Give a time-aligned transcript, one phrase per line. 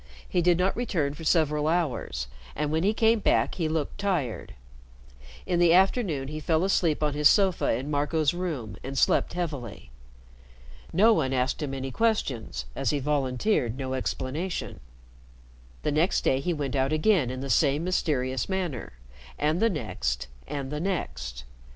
[0.27, 4.55] He did not return for several hours, and when he came back he looked tired.
[5.45, 9.91] In the afternoon he fell asleep on his sofa in Marco's room and slept heavily.
[10.91, 14.79] No one asked him any questions as he volunteered no explanation.
[15.83, 18.93] The next day he went out again in the same mysterious manner,
[19.37, 21.43] and the next and the next.